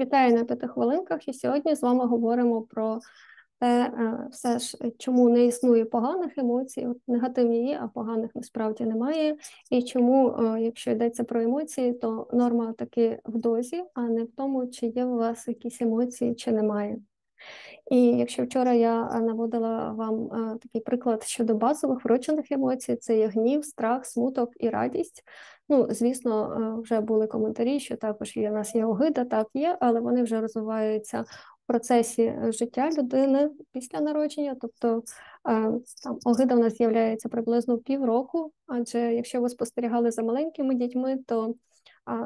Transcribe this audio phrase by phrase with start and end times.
[0.00, 1.28] Вітаю на п'яти хвилинках.
[1.28, 3.00] І сьогодні з вами говоримо про
[3.58, 6.88] те, е, все ж чому не існує поганих емоцій.
[7.06, 9.36] Негативні є, а поганих насправді немає.
[9.70, 14.30] І чому, е, якщо йдеться про емоції, то норма таки в дозі, а не в
[14.36, 16.98] тому, чи є у вас якісь емоції, чи немає.
[17.90, 23.26] І якщо вчора я наводила вам е, такий приклад щодо базових вручених емоцій, це є
[23.26, 25.22] гнів, страх, смуток і радість.
[25.68, 29.76] Ну, звісно, е, вже були коментарі, що також є у нас є огида, так є,
[29.80, 34.56] але вони вже розвиваються в процесі е, життя людини після народження.
[34.60, 35.02] Тобто
[36.02, 41.54] там огида в нас з'являється приблизно півроку, адже якщо ви спостерігали за маленькими дітьми, то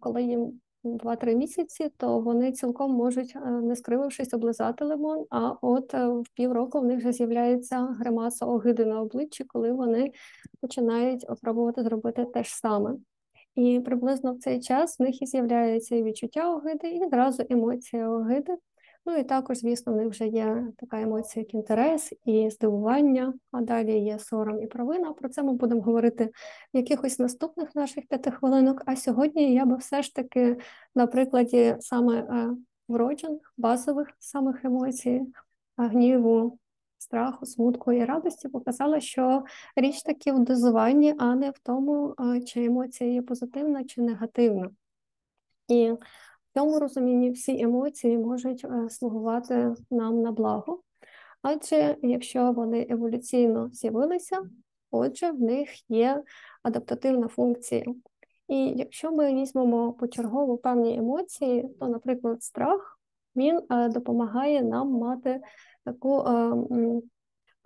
[0.00, 5.26] коли їм 2-3 місяці, то вони цілком можуть, е, не скривившись, облизати лимон.
[5.30, 10.12] А от е, в півроку в них вже з'являється гримаса огиди на обличчі, коли вони
[10.60, 12.96] починають пробувати зробити те ж саме.
[13.54, 18.08] І приблизно в цей час в них і з'являється і відчуття огиди, і одразу емоція
[18.08, 18.56] огиди.
[19.08, 23.60] Ну і також, звісно, в них вже є така емоція, як інтерес і здивування, а
[23.60, 25.12] далі є сором і провина.
[25.12, 26.30] Про це ми будемо говорити
[26.74, 28.82] в якихось наступних наших п'яти хвилинок.
[28.86, 30.56] А сьогодні я би все ж таки
[30.94, 32.50] на прикладі саме е,
[32.88, 35.22] вроджених, базових самих емоцій,
[35.76, 36.58] гніву,
[36.98, 39.44] страху, смутку і радості показала, що
[39.76, 42.14] річ таки в дозуванні, а не в тому,
[42.46, 44.70] чи емоція є позитивна чи негативна.
[45.68, 45.92] І
[46.56, 50.80] цьому розумінні всі емоції можуть е, слугувати нам на благо,
[51.42, 54.42] адже якщо вони еволюційно з'явилися,
[54.90, 56.22] отже, в них є
[56.62, 57.84] адаптативна функція.
[58.48, 63.00] І якщо ми візьмемо почергово певні емоції, то, наприклад, страх
[63.36, 65.40] він е, допомагає нам мати
[65.84, 66.52] таку е,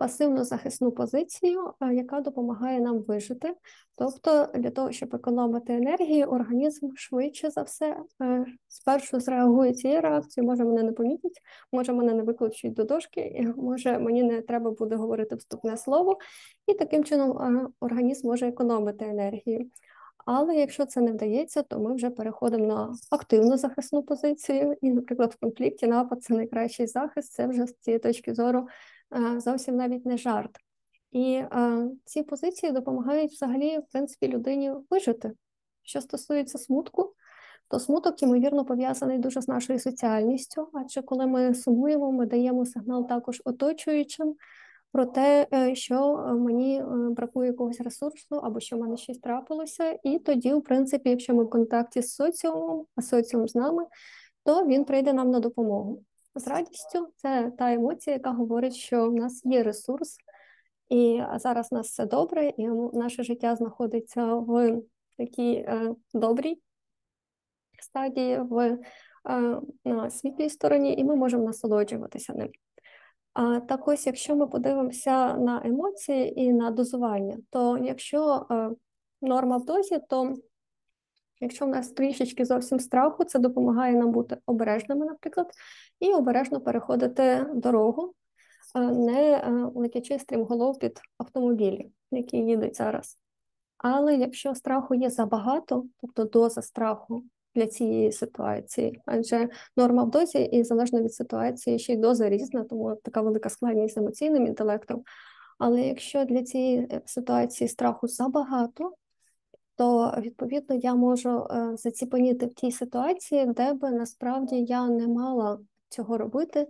[0.01, 3.55] пасивну захисну позицію, е, яка допомагає нам вижити.
[3.97, 10.49] Тобто, для того, щоб економити енергію, організм швидше за все е, спершу зреагує цією реакцією,
[10.49, 14.95] може мене не помітять, може мене не викличуть до дошки, може мені не треба буде
[14.95, 16.17] говорити вступне слово,
[16.67, 19.69] і таким чином е, організм може економити енергію.
[20.25, 24.75] Але якщо це не вдається, то ми вже переходимо на активну захисну позицію.
[24.81, 28.67] І, наприклад, в конфлікті напад це найкращий захист, це вже з цієї точки зору
[29.37, 30.51] зовсім навіть не жарт.
[31.11, 35.31] І е, ці позиції допомагають взагалі, в принципі, людині вижити.
[35.83, 37.13] Що стосується смутку,
[37.67, 43.07] то смуток, ймовірно, пов'язаний дуже з нашою соціальністю, адже коли ми сумуємо, ми даємо сигнал
[43.07, 44.35] також оточуючим
[44.91, 49.99] про те, е, що мені бракує якогось ресурсу або що в мене щось трапилося.
[50.03, 53.83] І тоді, в принципі, якщо ми в контакті з соціумом, а соціум з нами,
[54.43, 56.03] то він прийде нам на допомогу
[56.35, 57.07] з радістю.
[57.15, 60.17] Це та емоція, яка говорить, що в нас є ресурс,
[60.89, 64.81] і зараз у нас все добре, і наше життя знаходиться в
[65.17, 66.61] такій е, добрій
[67.81, 68.77] стадії, в
[69.29, 72.49] е, на світлій стороні, і ми можемо насолоджуватися ним.
[73.33, 78.69] А так ось, якщо ми подивимося на емоції і на дозування, то якщо е,
[79.21, 80.35] норма в дозі, то
[81.41, 85.47] Якщо в нас трішечки зовсім страху, це допомагає нам бути обережними, наприклад,
[85.99, 88.13] і обережно переходити дорогу,
[88.75, 93.17] не е, летячи стрімголов під автомобілі, які їдуть зараз.
[93.77, 97.23] Але якщо страху є забагато, тобто доза страху
[97.55, 102.63] для цієї ситуації, адже норма в дозі і залежно від ситуації ще й доза різна,
[102.63, 105.03] тому така велика складність з емоційним інтелектом.
[105.59, 108.93] Але якщо для цієї е, ситуації страху забагато,
[109.81, 115.59] то відповідно я можу е, заціпеніти в тій ситуації, де би насправді я не мала
[115.89, 116.67] цього робити.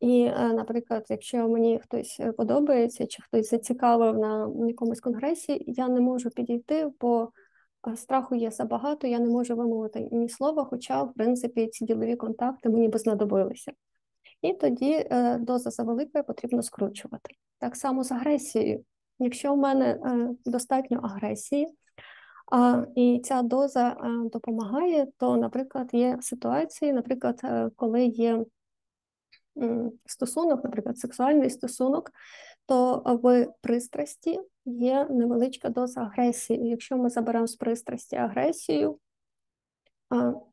[0.00, 6.00] І, е, наприклад, якщо мені хтось подобається, чи хтось зацікавив на якомусь конгресі, я не
[6.00, 7.30] можу підійти, бо
[7.88, 12.16] е, страху є забагато, я не можу вимовити ні слова, хоча, в принципі, ці ділові
[12.16, 13.72] контакти мені би знадобилися.
[14.42, 15.08] І тоді
[15.38, 17.30] доза завелика потрібно скручувати.
[17.58, 18.84] Так само з агресією.
[19.18, 19.98] Якщо в мене
[20.44, 21.68] достатньо агресії,
[22.96, 23.96] І ця доза
[24.32, 28.44] допомагає, то, наприклад, є ситуації, наприклад, е, коли є
[30.06, 32.10] стосунок, наприклад, сексуальний стосунок,
[32.66, 36.68] то в пристрасті є невеличка доза агресії.
[36.68, 38.98] Якщо ми заберемо з пристрасті агресію,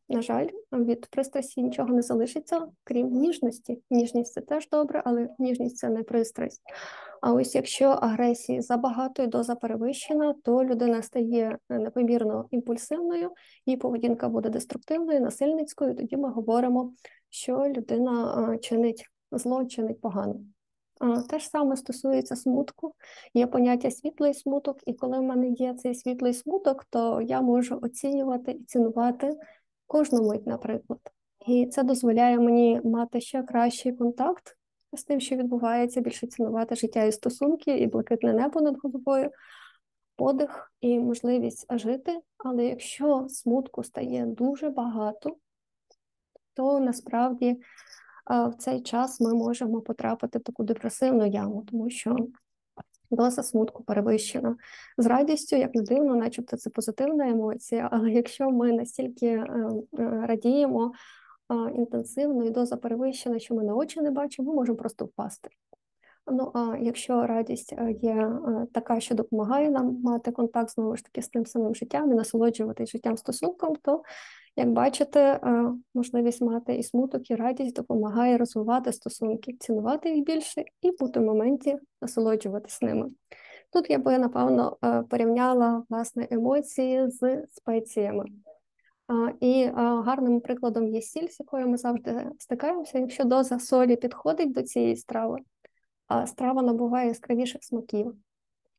[0.10, 3.82] на жаль, від пристрасті нічого не залишиться, крім ніжності.
[3.90, 6.62] Ніжність це теж добре, але ніжність це не пристрасть.
[7.22, 13.32] А ось якщо агресії забагато і доза перевищена, то людина стає непомірно імпульсивною,
[13.66, 15.96] її поведінка буде деструктивною, насильницькою.
[15.96, 16.94] Тоді ми говоримо,
[17.30, 20.36] що людина чинить зло, чинить погано.
[21.30, 22.96] Те ж саме стосується смутку,
[23.34, 27.80] є поняття світлий смуток, і коли в мене є цей світлий смуток, то я можу
[27.82, 29.40] оцінювати і цінувати
[29.88, 31.00] кожну мить, наприклад.
[31.48, 34.58] І це дозволяє мені мати ще кращий контакт
[34.94, 39.32] з тим, що відбувається, більше цінувати життя і стосунки, і блакитне небо над головою,
[40.16, 42.20] подих і можливість жити.
[42.38, 45.38] Але якщо смутку стає дуже багато,
[46.54, 47.62] то насправді
[48.30, 52.16] в цей час ми можемо потрапити в таку депресивну яму, тому що
[53.12, 54.58] доза смутку перевищена.
[54.98, 59.46] З радістю, як не дивно, начебто це позитивна емоція, але якщо ми настільки е,
[60.00, 60.92] е, радіємо
[61.76, 65.50] інтенсивно і доза перевищена, що ми на очі не бачимо, ми можемо просто впасти.
[66.32, 68.32] Ну а якщо радість е, є
[68.74, 72.90] така, що допомагає нам мати контакт знову ж таки з тим самим життям і насолоджуватись
[72.90, 74.04] життям стосунком, то
[74.56, 80.64] як бачите, е, можливість мати і смуток, і радість допомагає розвивати стосунки, цінувати їх більше
[80.82, 83.10] і бути в моменті насолоджуватись ними.
[83.74, 88.26] Тут я би напевно е, порівняла власне емоції з спеціями.
[89.40, 93.00] І гарним прикладом є сіль, з якою ми завжди стикаємося.
[93.00, 95.38] Якщо доза солі підходить до цієї страви,
[96.26, 98.16] страва набуває яскравіших смаків.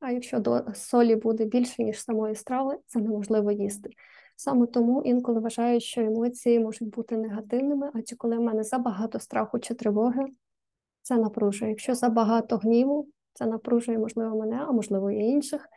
[0.00, 3.90] А якщо до солі буде більше, ніж самої страви, це неможливо їсти.
[4.36, 9.58] Саме тому інколи вважаю, що емоції можуть бути негативними, адже коли в мене забагато страху
[9.58, 10.26] чи тривоги,
[11.02, 11.70] це напружує.
[11.70, 15.68] Якщо забагато гніву, це напружує, можливо, мене, а можливо, і інших.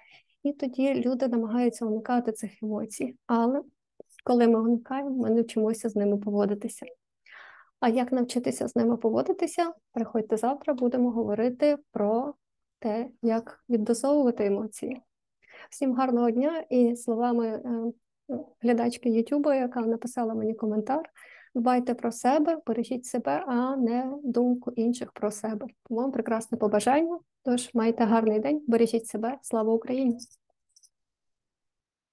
[0.44, 3.16] І тоді люди намагаються уникати цих емоцій.
[3.28, 3.62] Але
[4.24, 6.86] коли ми уникаємо, ми не вчимося з ними поводитися.
[7.84, 9.74] А як навчитися з ними поводитися?
[9.94, 12.34] Приходьте завтра, будемо говорити про
[12.80, 15.02] те, як віддозовувати емоції.
[15.70, 17.62] Всім гарного дня і словами е,
[18.62, 21.10] глядачки Ютубу, яка написала мені коментар.
[21.56, 25.66] Дбайте про себе, бережіть себе, а не думку інших про себе.
[25.90, 27.20] Вам прекрасне побажання.
[27.44, 29.38] Тож майте гарний день, бережіть себе.
[29.42, 30.18] Слава Україні!